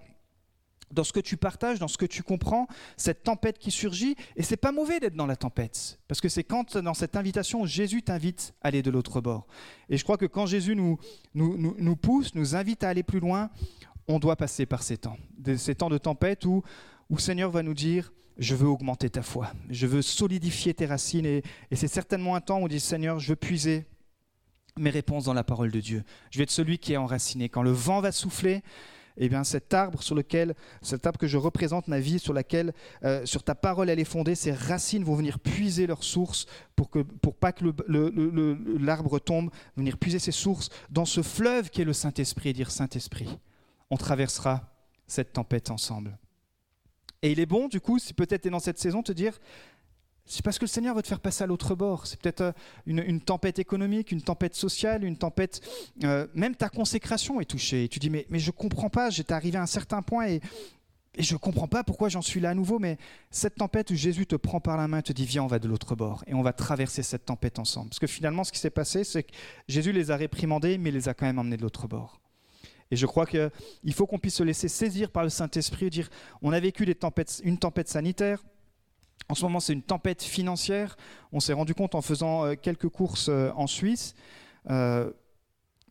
[0.91, 4.17] dans ce que tu partages, dans ce que tu comprends, cette tempête qui surgit.
[4.37, 7.65] Et c'est pas mauvais d'être dans la tempête, parce que c'est quand dans cette invitation
[7.67, 9.47] Jésus t'invite à aller de l'autre bord.
[9.89, 10.99] Et je crois que quand Jésus nous,
[11.35, 13.51] nous, nous, pousse, nous invite à aller plus loin,
[14.09, 15.17] on doit passer par ces temps,
[15.57, 16.63] ces temps de tempête où,
[17.11, 21.27] où Seigneur va nous dire je veux augmenter ta foi, je veux solidifier tes racines.
[21.27, 21.43] Et,
[21.73, 23.85] c'est certainement un temps où on dit Seigneur, je veux puiser
[24.77, 26.05] mes réponses dans la parole de Dieu.
[26.31, 27.49] Je vais être celui qui est enraciné.
[27.49, 28.63] Quand le vent va souffler,
[29.17, 32.73] eh bien cet arbre sur lequel, cet arbre que je représente, ma vie, sur laquelle,
[33.03, 36.91] euh, sur ta parole elle est fondée, ces racines vont venir puiser leurs sources pour
[36.91, 37.65] que, pour pas que
[38.79, 42.71] l'arbre tombe, venir puiser ses sources dans ce fleuve qui est le Saint-Esprit, et dire
[42.71, 43.37] Saint-Esprit,
[43.91, 44.73] on traversera
[45.07, 46.19] cette tempête ensemble.
[47.23, 49.39] Et il est bon, du coup, si peut-être tu es dans cette saison, te dire,
[50.29, 52.07] c'est parce que le Seigneur veut te faire passer à l'autre bord.
[52.07, 52.53] C'est peut-être euh,
[52.87, 55.61] une, tempête économique, une tempête sociale, une tempête.
[56.05, 57.85] Euh, même ta consécration est touchée.
[57.85, 60.29] Et tu dis, mais, mais je ne comprends pas, j'étais arrivé à un certain point
[60.29, 60.41] et,
[61.19, 62.79] je ne comprends pas pourquoi j'en suis là à nouveau.
[62.79, 62.97] Mais
[63.33, 65.67] cette tempête où Jésus te prend par la main te dit, viens, on va de
[65.67, 66.23] l'autre bord.
[66.29, 67.89] Et on va traverser cette tempête ensemble.
[67.89, 69.33] Parce que finalement, ce qui s'est passé, c'est que
[69.67, 72.21] Jésus les a réprimandés, mais les a quand même emmenés de l'autre bord.
[72.91, 76.09] Et je crois qu'il faut qu'on puisse se laisser saisir par le Saint-Esprit et dire,
[76.43, 76.85] on a vécu
[77.45, 78.43] une tempête sanitaire
[79.29, 80.97] en ce moment, c'est une tempête financière.
[81.33, 84.15] On s'est rendu compte en faisant euh, quelques courses euh, en Suisse
[84.71, 85.11] euh,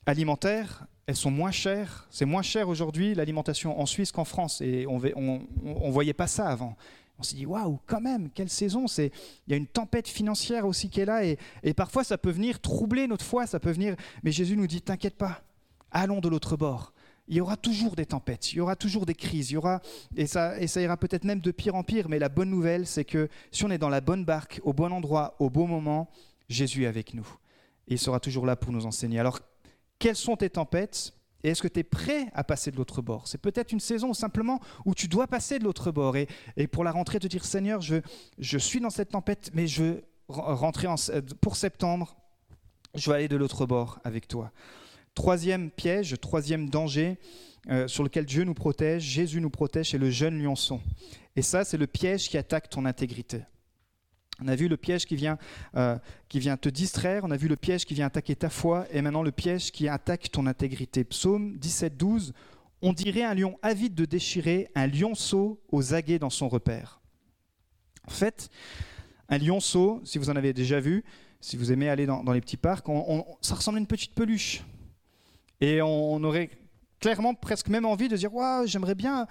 [0.05, 0.87] alimentaires.
[1.05, 2.07] Elles sont moins chères.
[2.09, 4.61] C'est moins cher aujourd'hui l'alimentation en Suisse qu'en France.
[4.61, 6.75] Et on ne voyait pas ça avant.
[7.19, 9.11] On s'est dit, waouh, quand même, quelle saison Il
[9.47, 11.23] y a une tempête financière aussi qui est là.
[11.23, 13.47] Et, et parfois, ça peut venir troubler notre foi.
[13.47, 13.95] Ça peut venir.
[14.23, 15.41] Mais Jésus nous dit, t'inquiète pas,
[15.91, 16.93] allons de l'autre bord
[17.27, 19.81] il y aura toujours des tempêtes, il y aura toujours des crises, il y aura,
[20.15, 23.27] et, ça, ira peut-être même de pire en pire, mais la bonne nouvelle, c'est que
[23.51, 26.09] si on est dans la bonne barque, au bon endroit, au bon moment,
[26.47, 27.27] Jésus est avec nous.
[27.87, 29.19] Il sera toujours là pour nous enseigner.
[29.19, 29.39] Alors,
[29.99, 33.27] quelles sont tes tempêtes et est-ce que tu es prêt à passer de l'autre bord?
[33.27, 36.15] C'est peut-être une saison simplement où tu dois passer de l'autre bord.
[36.17, 36.27] Et,
[36.67, 40.87] pour la rentrée, te dire Seigneur, je, suis dans cette tempête, mais je veux rentrer
[40.87, 40.95] en,
[41.39, 42.15] pour septembre,
[42.95, 44.51] je vais aller de l'autre bord avec toi.
[45.17, 47.17] Troisième piège, troisième danger
[47.71, 50.79] euh, sur lequel Dieu nous protège, Jésus nous protège, c'est le jeune lionçon.
[51.35, 53.41] Et ça, c'est le piège qui attaque ton intégrité.
[54.39, 55.39] On a vu le piège qui vient,
[55.75, 55.97] euh,
[56.29, 59.01] qui vient te distraire, on a vu le piège qui vient attaquer ta foi, et
[59.01, 61.03] maintenant le piège qui attaque ton intégrité.
[61.03, 62.33] Psaume 17, 12,
[62.83, 67.01] on dirait un lion avide de déchirer, un lionceau aux aguets dans son repère.
[68.07, 68.51] En fait,
[69.29, 71.03] un lionceau, si vous en avez déjà vu,
[71.41, 72.85] si vous aimez aller dans, les petits parcs,
[73.41, 74.61] ça ressemble à une petite peluche.
[75.61, 76.49] Et on aurait
[76.99, 78.31] clairement presque même envie de dire
[78.65, 79.27] j'aimerais bien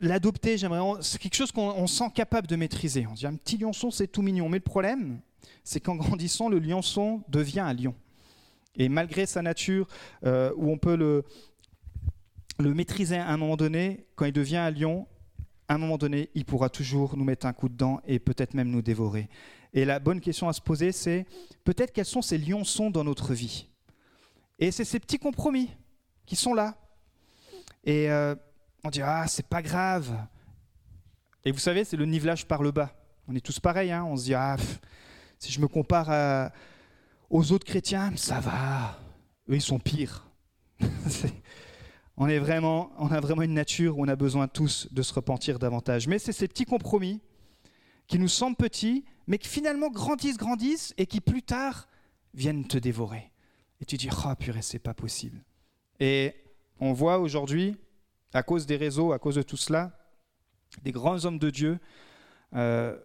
[0.00, 3.06] l'adopter, j'aimerais c'est quelque chose qu'on sent capable de maîtriser.
[3.06, 5.20] On dit un petit lionçon, c'est tout mignon, mais le problème,
[5.64, 7.94] c'est qu'en grandissant, le lionçon devient un lion.
[8.76, 9.86] Et malgré sa nature,
[10.24, 11.24] euh, où on peut le,
[12.58, 15.06] le maîtriser à un moment donné, quand il devient un lion,
[15.68, 18.54] à un moment donné, il pourra toujours nous mettre un coup de dent et peut-être
[18.54, 19.28] même nous dévorer.
[19.72, 21.26] Et la bonne question à se poser, c'est
[21.64, 23.68] peut-être quels sont ces lionçons dans notre vie?
[24.58, 25.70] Et c'est ces petits compromis
[26.24, 26.76] qui sont là.
[27.84, 28.34] Et euh,
[28.84, 30.12] on dit, ah, c'est pas grave.
[31.44, 32.92] Et vous savez, c'est le nivelage par le bas.
[33.28, 34.04] On est tous pareils, hein.
[34.04, 34.56] on se dit, ah,
[35.38, 36.50] si je me compare
[37.30, 38.98] aux autres chrétiens, ça va.
[39.48, 40.26] Eux, ils sont pires.
[42.16, 45.14] on, est vraiment, on a vraiment une nature où on a besoin tous de se
[45.14, 46.08] repentir davantage.
[46.08, 47.20] Mais c'est ces petits compromis
[48.06, 51.88] qui nous semblent petits, mais qui finalement grandissent, grandissent, et qui plus tard
[52.34, 53.30] viennent te dévorer.
[53.80, 55.42] Et tu dis, oh purée, c'est pas possible.
[56.00, 56.34] Et
[56.80, 57.76] on voit aujourd'hui,
[58.32, 59.98] à cause des réseaux, à cause de tout cela,
[60.82, 61.78] des grands hommes de Dieu
[62.54, 62.96] euh,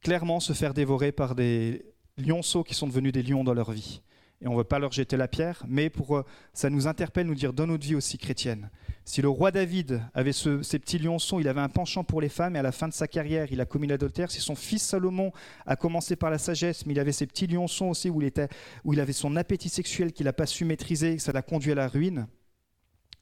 [0.00, 1.84] clairement se faire dévorer par des
[2.16, 4.02] lionceaux qui sont devenus des lions dans leur vie
[4.42, 6.24] et on ne veut pas leur jeter la pierre, mais pour euh,
[6.54, 8.70] ça nous interpelle, nous dire dans notre vie aussi chrétienne.
[9.04, 12.56] Si le roi David avait ces petits lionçons, il avait un penchant pour les femmes,
[12.56, 14.30] et à la fin de sa carrière, il a commis l'adultère.
[14.30, 15.32] Si son fils Salomon
[15.66, 19.12] a commencé par la sagesse, mais il avait ces petits lionçons aussi où il, avait
[19.12, 22.28] son appétit sexuel qu'il n'a pas su maîtriser, ça l'a conduit à la ruine.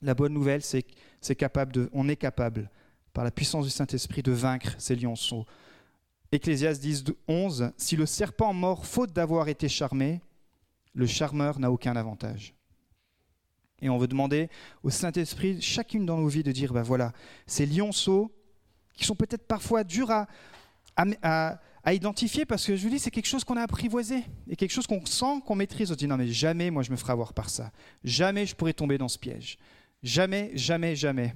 [0.02, 0.84] La bonne nouvelle, c'est
[1.34, 2.70] qu'on est capable,
[3.12, 5.46] par la puissance du Saint-Esprit, de vaincre ces lionceaux.
[6.30, 10.20] Ecclésias 10, 11, Si le serpent mord faute d'avoir été charmé,
[10.94, 12.54] le charmeur n'a aucun avantage.
[13.80, 14.48] Et on veut demander
[14.82, 17.12] au Saint-Esprit, chacune dans nos vies, de dire, ben voilà,
[17.46, 18.32] ces lionceaux,
[18.94, 20.26] qui sont peut-être parfois durs à,
[20.96, 24.72] à, identifier, parce que je vous dis, c'est quelque chose qu'on a apprivoisé, et quelque
[24.72, 25.90] chose qu'on sent, qu'on maîtrise.
[25.90, 27.70] On se dit, non mais jamais moi je me ferai avoir par ça.
[28.04, 29.58] Jamais je pourrai tomber dans ce piège.
[30.02, 31.34] Jamais, jamais, jamais.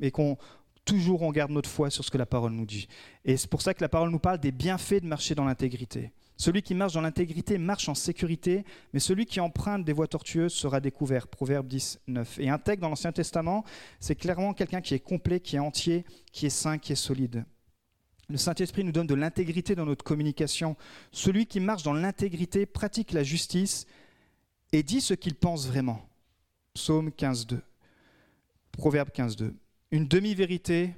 [0.00, 0.38] Et qu'on
[0.84, 2.88] toujours on garde notre foi sur ce que la parole nous dit.
[3.24, 6.12] Et c'est pour ça que la parole nous parle des bienfaits de marcher dans l'intégrité.
[6.42, 10.52] Celui qui marche dans l'intégrité marche en sécurité, mais celui qui emprunte des voies tortueuses
[10.52, 11.28] sera découvert.
[11.28, 12.40] Proverbe 10, 9.
[12.40, 13.64] Et intègre dans l'Ancien Testament,
[14.00, 17.44] c'est clairement quelqu'un qui est complet, qui est entier, qui est sain, qui est solide.
[18.28, 20.76] Le Saint-Esprit nous donne de l'intégrité dans notre communication.
[21.12, 23.86] Celui qui marche dans l'intégrité pratique la justice
[24.72, 26.08] et dit ce qu'il pense vraiment.
[26.74, 27.62] Psaume 15, 2.
[28.72, 29.52] Proverbe 15.2.
[29.92, 30.92] Une demi-vérité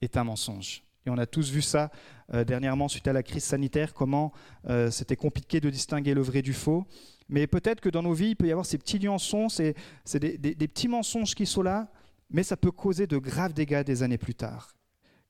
[0.00, 0.84] est un mensonge.
[1.06, 1.90] Et on a tous vu ça
[2.32, 4.32] euh, dernièrement suite à la crise sanitaire, comment
[4.68, 6.86] euh, c'était compliqué de distinguer le vrai du faux.
[7.28, 9.74] Mais peut-être que dans nos vies, il peut y avoir ces petits liaisons, c'est
[10.14, 11.90] des, petits mensonges qui sont là,
[12.30, 14.74] mais ça peut causer de graves dégâts des années plus tard.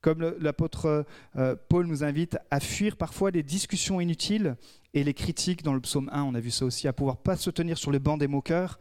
[0.00, 1.04] Comme l'apôtre
[1.36, 4.56] euh, Paul nous invite à fuir parfois des discussions inutiles
[4.94, 7.36] et les critiques dans le psaume 1, on a vu ça aussi, à pouvoir pas
[7.36, 8.78] se tenir sur le banc des moqueurs,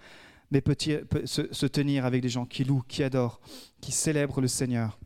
[0.52, 0.76] mais peut,
[1.26, 3.40] se, tenir avec des gens qui louent, qui adorent,
[3.82, 4.98] qui célèbrent le Seigneur.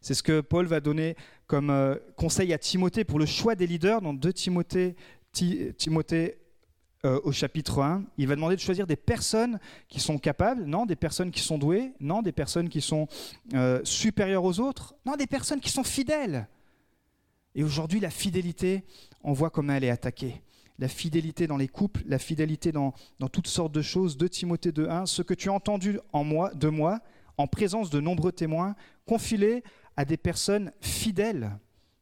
[0.00, 3.66] C'est ce que Paul va donner comme euh, conseil à Timothée pour le choix des
[3.66, 4.96] leaders dans 2 Timothée,
[5.32, 6.38] Timothée
[7.04, 8.04] euh, au chapitre 1.
[8.18, 11.58] Il va demander de choisir des personnes qui sont capables, non, des personnes qui sont
[11.58, 13.06] douées, non, des personnes qui sont
[13.54, 16.48] euh, supérieures aux autres, non, des personnes qui sont fidèles.
[17.54, 18.84] Et aujourd'hui, la fidélité,
[19.22, 20.42] on voit comment elle est attaquée
[20.78, 22.92] la fidélité dans les couples, la fidélité dans,
[23.32, 24.16] toutes sortes de choses.
[24.16, 27.00] De Timothée 2.1, ce que tu as entendu en moi, de moi,
[27.38, 28.74] en présence de nombreux témoins,
[29.06, 29.38] confie
[29.96, 31.50] à des personnes fidèles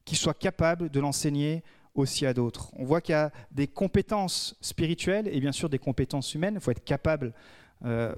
[0.04, 1.62] qui soient capables de l'enseigner
[1.94, 2.70] aussi à d'autres.
[2.76, 6.54] On voit qu'il y a des compétences spirituelles et bien sûr des compétences humaines.
[6.56, 7.32] Il faut être capable
[7.84, 8.14] euh,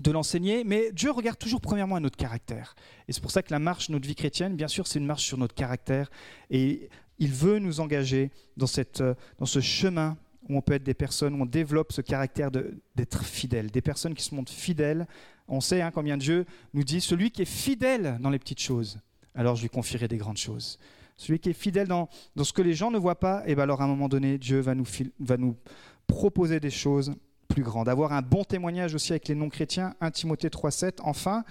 [0.00, 2.74] de l'enseigner, mais Dieu regarde toujours premièrement à notre caractère.
[3.08, 5.24] Et c'est pour ça que la marche, notre vie chrétienne, bien sûr, c'est une marche
[5.24, 6.10] sur notre caractère.
[6.50, 10.16] Et il veut nous engager dans, cette, euh, dans ce chemin
[10.48, 14.14] où on peut être des personnes, où on développe ce caractère d'être fidèle, des personnes
[14.14, 15.06] qui se montrent fidèles.
[15.52, 18.98] On sait hein, combien Dieu nous dit, celui qui est fidèle dans les petites choses,
[19.34, 20.78] alors je lui confierai des grandes choses.
[21.18, 22.08] Celui qui est fidèle dans,
[22.42, 24.38] ce que les gens ne voient pas, et eh bien alors à un moment donné,
[24.38, 24.86] Dieu va nous,
[25.20, 25.54] va nous
[26.06, 27.14] proposer des choses
[27.48, 27.90] plus grandes.
[27.90, 31.00] Avoir un bon témoignage aussi avec les non-chrétiens, 1 Timothée 3,7.
[31.02, 31.44] Enfin,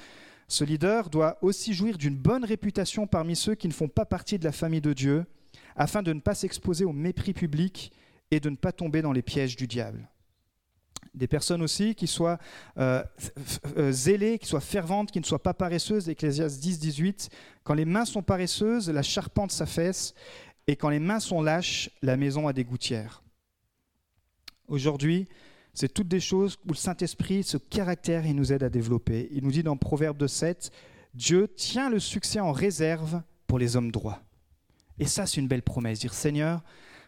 [0.48, 4.40] ce leader doit aussi jouir d'une bonne réputation parmi ceux qui ne font pas partie
[4.40, 5.26] de la famille de Dieu
[5.76, 7.92] afin de ne pas s'exposer au mépris public
[8.32, 10.10] et de ne pas tomber dans les pièges du diable.
[11.14, 12.38] Des personnes aussi qui soient
[12.78, 13.04] euh,
[13.78, 16.08] euh, zélées, qui soient ferventes, qui ne soient pas paresseuses.
[16.08, 17.30] Ecclésias 10, 18.
[17.64, 20.14] Quand les mains sont paresseuses, la charpente s'affaisse,
[20.68, 23.24] et quand les mains sont lâches, la maison a des gouttières.
[24.68, 25.28] Aujourd'hui,
[25.74, 29.30] c'est toutes des choses où le Saint-Esprit, ce caractère, il nous aide à développer.
[29.32, 30.72] Il nous dit dans Proverbe 7,
[31.14, 34.22] Dieu tient le succès en réserve pour les hommes droits.
[35.00, 36.00] Et ça, c'est une belle promesse.
[36.00, 36.62] Dire Seigneur,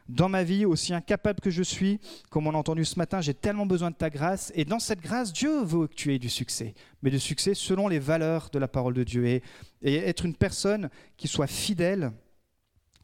[0.10, 3.34] dans ma vie, aussi incapable que je suis, comme on a entendu ce matin, j'ai
[3.34, 4.52] tellement besoin de ta grâce.
[4.56, 7.88] Et dans cette grâce, Dieu veut que tu aies du succès, mais du succès selon
[7.88, 9.26] les valeurs de la parole de Dieu.
[9.26, 9.42] Et,
[9.82, 12.12] être une personne qui soit fidèle,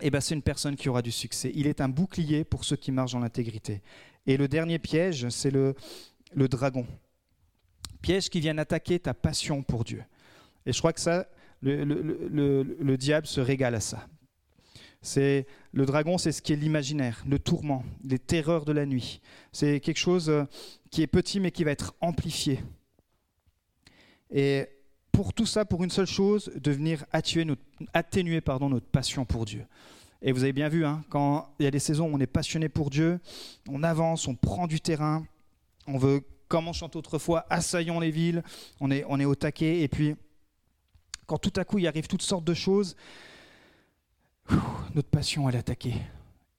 [0.02, 1.52] eh ben, c'est une personne qui aura du succès.
[1.56, 3.82] Il est un bouclier pour ceux qui marchent dans l'intégrité.
[4.26, 5.76] Et le dernier piège, c'est le,
[6.34, 6.86] le dragon.
[8.02, 10.04] Piège qui vient attaquer ta passion pour Dieu.
[10.66, 11.28] Et je crois que ça,
[11.62, 14.08] le, le diable se régale à ça.
[15.02, 19.22] C'est le dragon, c'est ce qui est l'imaginaire, le tourment, les terreurs de la nuit.
[19.54, 20.44] C'est quelque chose euh,
[20.92, 22.60] qui est petit mais qui va être amplifié.
[24.32, 24.68] Et
[25.12, 29.46] pour tout ça, pour une seule chose, de venir atténuer notre, pardon, notre passion pour
[29.46, 29.66] Dieu.
[30.22, 32.28] Et vous avez bien vu, hein, quand il y a des saisons où on est
[32.28, 33.20] passionné pour Dieu,
[33.70, 35.26] on avance, on prend du terrain,
[35.88, 38.44] on veut, comme on chante autrefois, assaillons les villes,
[38.82, 40.16] on est, on est au taquet, et puis
[41.26, 42.96] quand tout à coup il arrive toutes sortes de choses,
[44.96, 45.96] notre passion elle est attaquée.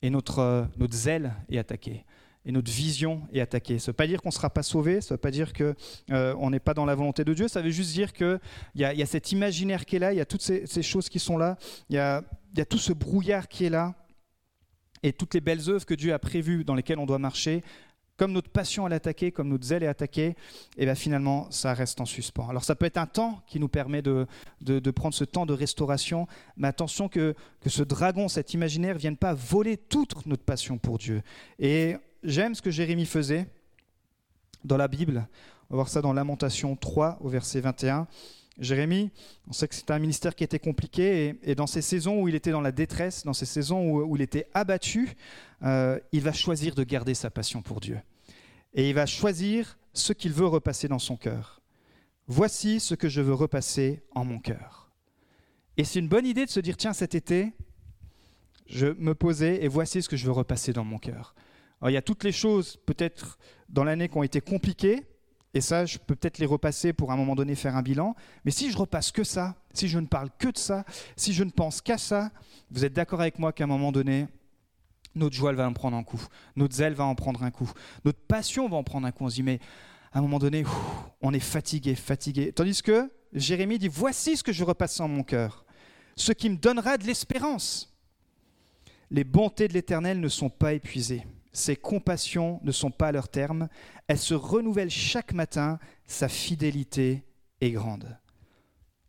[0.03, 2.05] Et notre, euh, notre zèle est attaqué
[2.45, 3.79] et notre vision est attaquée.
[3.79, 5.53] Ça ne veut pas dire qu'on ne sera pas sauvé, ça ne veut pas dire
[5.53, 5.75] qu'on
[6.11, 8.41] euh, n'est pas dans la volonté de Dieu, ça veut juste dire qu'il
[8.77, 11.09] y, a, y a cet imaginaire qui est là, il y a toutes ces, choses
[11.09, 11.59] qui sont là,
[11.91, 12.23] il y a,
[12.57, 13.95] y a, tout ce brouillard qui est là,
[15.03, 17.63] et toutes les belles œuvres que Dieu a prévues dans lesquelles on doit marcher,
[18.21, 20.35] comme notre passion est attaquée, comme notre zèle est attaqué, et
[20.77, 22.47] eh bien finalement, ça reste en suspens.
[22.51, 24.27] Alors ça peut être un temps qui nous permet de,
[24.61, 26.27] de, prendre ce temps de restauration,
[26.59, 30.77] mais attention que, que ce dragon, cet imaginaire, ne vienne pas voler toute notre passion
[30.77, 31.23] pour Dieu.
[31.59, 33.47] Et j'aime ce que Jérémie faisait
[34.65, 35.27] dans la Bible.
[35.71, 38.07] On va voir ça dans Lamentation 3 au verset 21.
[38.61, 39.11] Jérémie,
[39.49, 42.35] on sait que c'est un ministère qui était compliqué et, dans ces saisons où il
[42.35, 45.17] était dans la détresse, dans ces saisons où, il était abattu,
[45.63, 47.99] euh, il va choisir de garder sa passion pour Dieu.
[48.75, 51.63] Et il va choisir ce qu'il veut repasser dans son cœur.
[52.27, 54.93] Voici ce que je veux repasser en mon cœur.
[55.79, 57.53] Et c'est une bonne idée de se dire, tiens, cet été,
[58.67, 61.35] je me posais et voici ce que je veux repasser dans mon cœur.
[61.87, 63.39] il y a toutes les choses, peut-être
[63.71, 65.07] dans l'année, qui ont été compliquées,
[65.53, 68.15] et ça, je peux peut-être les repasser pour à un moment donné faire un bilan.
[68.45, 70.85] Mais si je repasse que ça, si je ne parle que de ça,
[71.17, 72.31] si je ne pense qu'à ça,
[72.71, 74.29] vous êtes d'accord avec moi qu'à un moment donné,
[75.17, 77.71] notre joie va en prendre un coup, notre zèle va en prendre un coup,
[78.05, 79.25] notre passion va en prendre un coup.
[79.25, 79.59] On se dit, mais
[80.13, 80.65] à un moment donné,
[81.21, 82.53] on est fatigué, fatigué.
[82.53, 85.65] Tandis que Jérémie dit, voici ce que je repasse en mon cœur,
[86.15, 87.93] ce qui me donnera de l'espérance.
[89.11, 91.27] Les bontés de l'Éternel ne sont pas épuisées.
[91.53, 93.69] Ses compassions ne sont pas à leur terme.
[94.07, 95.79] Elles se renouvellent chaque matin.
[96.07, 97.25] Sa fidélité
[97.61, 98.17] est grande.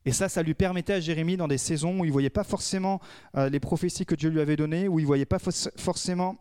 [0.06, 2.43] Et ça, ça lui permettait à Jérémie, dans des saisons où il ne voyait pas
[2.43, 2.99] forcément
[3.38, 6.38] euh, les prophéties que Dieu lui avait données, où il ne voyait pas forcément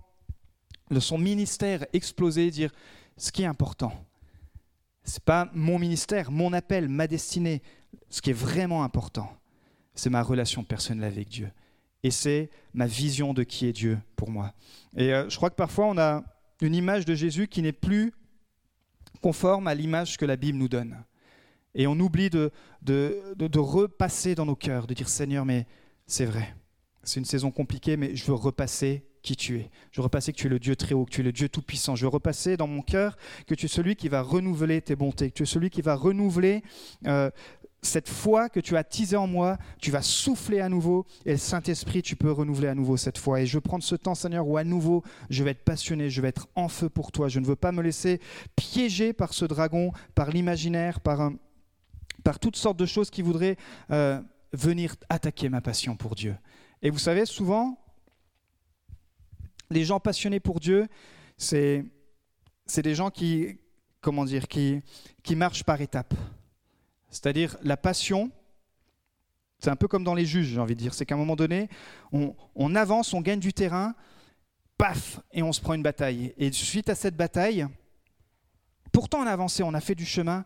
[0.99, 2.73] son ministère exploser, dire
[3.19, 3.93] ce qui est important.
[5.05, 7.63] Ce n'est pas mon ministère, mon appel, ma destinée.
[8.09, 9.31] Ce qui est vraiment important,
[9.95, 11.51] c'est ma relation personnelle avec Dieu
[12.03, 14.53] et c'est ma vision de qui est Dieu pour moi.
[14.97, 16.23] Et euh, je crois que parfois on a
[16.61, 18.13] une image de Jésus qui n'est plus
[19.21, 21.05] conforme à l'image que la Bible nous donne.
[21.75, 22.51] Et on oublie de,
[22.83, 25.67] de, de, repasser dans nos cœurs, de dire Seigneur, mais
[26.07, 26.55] c'est vrai,
[27.05, 29.71] c'est une saison compliquée, mais je veux repasser qui tu es.
[29.93, 31.49] Je veux repasser que tu es le Dieu très haut, que tu es le Dieu
[31.49, 31.95] tout-puissant.
[31.95, 35.31] Je veux repasser dans mon cœur que tu es celui qui va renouveler tes bontés,
[35.31, 36.63] que tu es celui qui va renouveler
[37.07, 37.31] euh,
[37.83, 41.39] cette foi que tu as teasée en moi, tu vas souffler à nouveau, et le
[41.39, 43.41] Saint-Esprit, tu peux renouveler à nouveau cette foi.
[43.41, 46.29] Et je prendre ce temps, Seigneur, où à nouveau, je vais être passionné, je vais
[46.29, 47.29] être en feu pour toi.
[47.29, 48.21] Je ne veux pas me laisser
[48.57, 51.31] piéger par ce dragon, par l'imaginaire, par,
[52.23, 53.57] par toutes sortes de choses qui voudraient
[53.91, 54.21] euh,
[54.53, 56.37] venir attaquer ma passion pour Dieu.
[56.83, 57.79] Et vous savez, souvent,
[59.71, 60.87] les gens passionnés pour Dieu,
[61.37, 61.85] c'est
[62.77, 63.59] des gens qui,
[64.01, 64.81] comment dire, qui,
[65.23, 66.15] qui marchent par étapes.
[67.11, 68.31] C'est-à-dire la passion,
[69.59, 70.95] c'est un peu comme dans les juges, j'ai envie de dire.
[70.95, 71.69] C'est qu'à un moment donné,
[72.13, 73.95] on, avance, on gagne du terrain,
[74.79, 76.33] paf, et on se prend une bataille.
[76.39, 77.67] Et suite à cette bataille,
[78.93, 80.45] pourtant on a avancé, on a fait du chemin,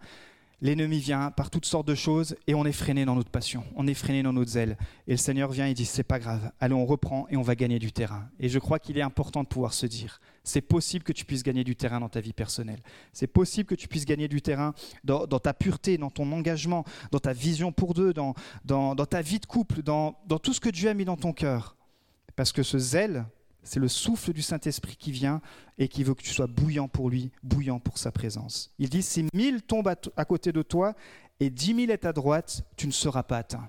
[0.64, 3.86] l'ennemi vient par toutes sortes de choses et on est freiné dans notre passion, on
[3.86, 4.78] est freiné dans notre zèle.
[5.06, 7.54] Et le Seigneur vient et dit c'est pas grave, allez on reprend et on va
[7.54, 8.28] gagner du terrain.
[8.40, 11.42] Et je crois qu'il est important de pouvoir se dire c'est possible que tu puisses
[11.42, 12.80] gagner du terrain dans ta vie personnelle.
[13.12, 14.74] C'est possible que tu puisses gagner du terrain
[15.04, 18.34] dans, ta pureté, dans ton engagement, dans ta vision pour deux, dans,
[19.06, 21.76] ta vie de couple, dans, dans tout ce que Dieu a mis dans ton cœur.
[22.36, 23.26] Parce que ce zèle,
[23.64, 25.40] c'est le souffle du Saint-Esprit qui vient
[25.78, 28.70] et qui veut que tu sois bouillant pour lui, bouillant pour sa présence.
[28.78, 30.94] Il dit, si mille tombent à, côté de toi
[31.40, 33.68] et dix mille est à droite, tu ne seras pas atteint.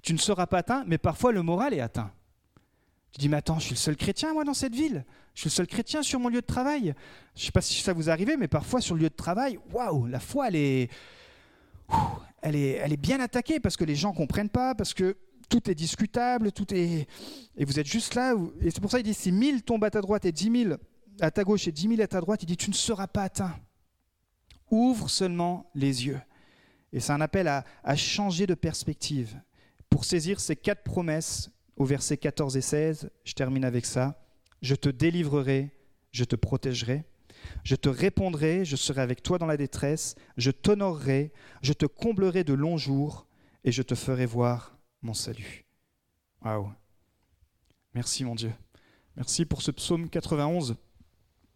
[0.00, 2.12] Tu ne seras pas atteint, mais parfois le moral est atteint.
[3.12, 5.04] Tu dis, mais attends, je suis le seul chrétien, moi, dans cette ville.
[5.34, 6.94] Je suis le seul chrétien sur mon lieu de travail.
[7.34, 9.58] Je ne sais pas si ça vous arrive, mais parfois sur le lieu de travail,
[9.72, 10.90] waouh, la foi, elle est,
[12.40, 15.16] elle est, elle est bien attaquée parce que les gens ne comprennent pas, parce que
[15.48, 17.06] tout est discutable, tout est...
[17.56, 19.90] Et vous êtes juste là, et c'est pour ça qu'il dit, si 1000 tombent à
[19.90, 20.74] ta droite et 10 000
[21.20, 23.24] à ta gauche et 10 000 à ta droite, il dit, tu ne seras pas
[23.24, 23.54] atteint.
[24.70, 26.20] Ouvre seulement les yeux.
[26.92, 29.40] Et c'est un appel à, à changer de perspective
[29.90, 33.10] pour saisir ces quatre promesses au verset 14 et 16.
[33.24, 34.22] Je termine avec ça.
[34.62, 35.70] Je te délivrerai,
[36.10, 37.04] je te protégerai.
[37.64, 42.44] Je te répondrai, je serai avec toi dans la détresse, je t'honorerai, je te comblerai
[42.44, 43.26] de longs jours,
[43.64, 45.64] et je te ferai voir mon salut.
[46.42, 46.72] Waouh.
[47.94, 48.52] Merci mon Dieu.
[49.16, 50.76] Merci pour ce psaume 91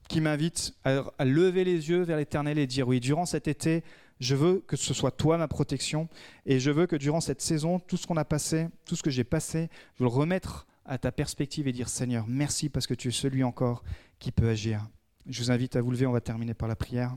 [0.08, 3.82] qui m'invite à, lever les yeux vers l'éternel et dire oui, durant cet été,
[4.20, 6.08] je veux que ce soit toi ma protection
[6.44, 9.10] et je veux que durant cette saison, tout ce qu'on a passé, tout ce que
[9.10, 12.94] j'ai passé, je veux le remettre à ta perspective et dire Seigneur, merci parce que
[12.94, 13.82] tu es celui encore
[14.18, 14.86] qui peut agir.
[15.26, 17.16] Je vous invite à vous lever, on va terminer par la prière.